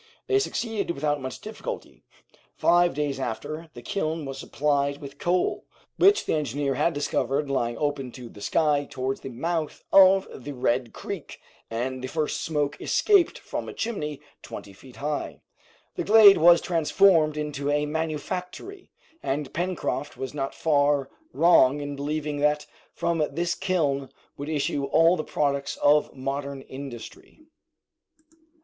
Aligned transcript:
They 0.25 0.39
succeeded 0.39 0.89
without 0.95 1.21
much 1.21 1.41
difficulty. 1.41 2.01
Five 2.57 2.95
days 2.95 3.19
after, 3.19 3.69
the 3.75 3.83
kiln 3.83 4.25
was 4.25 4.39
supplied 4.39 4.97
with 4.99 5.19
coal, 5.19 5.67
which 5.97 6.25
the 6.25 6.33
engineer 6.33 6.73
had 6.73 6.93
discovered 6.95 7.51
lying 7.51 7.77
open 7.77 8.11
to 8.13 8.27
the 8.27 8.41
sky 8.41 8.87
towards 8.89 9.19
the 9.21 9.29
mouth 9.29 9.83
of 9.93 10.27
the 10.33 10.53
Red 10.53 10.91
Creek, 10.91 11.39
and 11.69 12.03
the 12.03 12.07
first 12.07 12.41
smoke 12.43 12.81
escaped 12.81 13.37
from 13.37 13.69
a 13.69 13.73
chimney 13.75 14.19
twenty 14.41 14.73
feet 14.73 14.95
high. 14.95 15.41
The 15.93 16.03
glade 16.03 16.39
was 16.39 16.61
transformed 16.61 17.37
into 17.37 17.69
a 17.69 17.85
manufactory, 17.85 18.89
and 19.21 19.53
Pencroft 19.53 20.17
was 20.17 20.33
not 20.33 20.55
far 20.55 21.11
wrong 21.31 21.79
in 21.79 21.95
believing 21.95 22.37
that 22.39 22.65
from 22.91 23.19
this 23.33 23.53
kiln 23.53 24.09
would 24.35 24.49
issue 24.49 24.85
all 24.85 25.15
the 25.15 25.23
products 25.23 25.77
of 25.77 26.15
modern 26.15 26.63
industry. 26.63 27.41